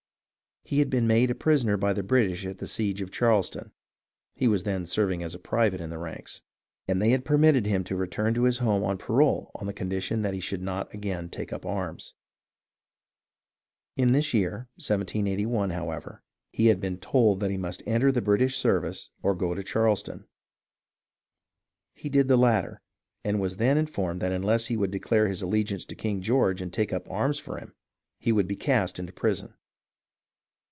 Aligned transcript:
He 0.63 0.79
had 0.79 0.91
been 0.91 1.07
made 1.07 1.29
a 1.29 1.35
prisoner 1.35 1.75
by 1.75 1.91
the 1.91 2.03
British 2.03 2.45
at 2.45 2.59
the 2.59 2.67
siege 2.67 3.01
of 3.01 3.11
Charleston 3.11 3.71
(he 4.35 4.47
was 4.47 4.63
then 4.63 4.85
serving 4.85 5.21
as 5.21 5.35
a 5.35 5.39
private 5.39 5.81
in 5.81 5.89
the 5.89 5.97
ranks), 5.97 6.41
and 6.87 7.01
they 7.01 7.09
had 7.09 7.25
permitted 7.25 7.65
him 7.65 7.83
to 7.85 7.95
return 7.95 8.33
to 8.35 8.43
his 8.43 8.59
home 8.59 8.81
on 8.83 8.97
parole 8.97 9.51
on 9.55 9.67
the 9.67 9.73
condition 9.73 10.21
that 10.21 10.35
he 10.35 10.39
should 10.39 10.61
not 10.61 10.93
again 10.93 11.27
take 11.29 11.51
up 11.51 11.65
arms. 11.65 12.13
In 13.97 14.13
this 14.13 14.33
year 14.33 14.69
(1781), 14.75 15.71
how 15.71 15.89
ever, 15.91 16.23
he 16.51 16.67
had 16.67 16.79
been 16.79 16.97
told 16.99 17.41
that 17.41 17.51
he 17.51 17.57
must 17.57 17.83
enter 17.85 18.09
the 18.09 18.21
British 18.21 18.55
ser 18.57 18.79
vice 18.79 19.09
or 19.21 19.35
go 19.35 19.53
to 19.53 19.63
Charleston. 19.63 20.25
He 21.95 22.07
did 22.07 22.29
the 22.29 22.37
latter, 22.37 22.79
and 23.25 23.41
was 23.41 23.57
then 23.57 23.77
informed 23.77 24.21
that 24.21 24.31
unless 24.31 24.67
he 24.67 24.77
would 24.77 24.91
declare 24.91 25.27
his 25.27 25.41
allegiance 25.41 25.83
to 25.85 25.95
King 25.95 26.21
George 26.21 26.61
and 26.61 26.71
take 26.71 26.93
up 26.93 27.09
arms 27.11 27.39
for 27.39 27.57
him 27.57 27.73
he 28.19 28.31
would 28.31 28.47
be 28.47 28.55
cast 28.55 28.99
into 28.99 29.11
prison. 29.11 29.55